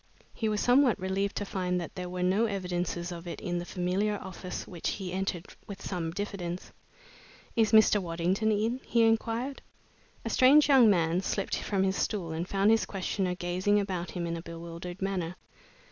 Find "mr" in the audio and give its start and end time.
7.71-8.01